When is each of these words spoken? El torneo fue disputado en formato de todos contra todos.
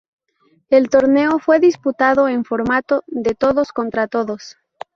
El 0.71 0.89
torneo 0.89 1.37
fue 1.37 1.59
disputado 1.59 2.27
en 2.27 2.43
formato 2.43 3.03
de 3.05 3.35
todos 3.35 3.71
contra 3.71 4.07
todos. 4.07 4.57